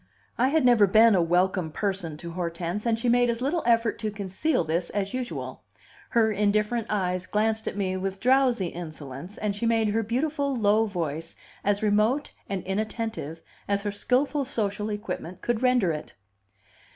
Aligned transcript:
I 0.35 0.47
had 0.47 0.65
never 0.65 0.87
been 0.87 1.13
a 1.13 1.21
welcome 1.21 1.71
person 1.71 2.17
to 2.17 2.31
Hortense, 2.31 2.87
and 2.87 2.97
she 2.97 3.07
made 3.07 3.29
as 3.29 3.39
little 3.39 3.61
effort 3.67 3.99
to 3.99 4.09
conceal 4.09 4.63
this 4.63 4.89
as 4.89 5.13
usual. 5.13 5.61
Her 6.09 6.31
indifferent 6.31 6.87
eyes 6.89 7.27
glanced 7.27 7.67
at 7.67 7.77
me 7.77 7.95
with 7.97 8.19
drowsy 8.19 8.65
insolence, 8.65 9.37
and 9.37 9.55
she 9.55 9.67
made 9.67 9.89
her 9.89 10.01
beautiful, 10.01 10.55
low 10.57 10.87
voice 10.87 11.35
as 11.63 11.83
remote 11.83 12.31
and 12.49 12.63
inattentive 12.63 13.43
as 13.67 13.83
her 13.83 13.91
skilful 13.91 14.43
social 14.43 14.89
equipment 14.89 15.43
could 15.43 15.61
render 15.61 15.91
it. 15.91 16.15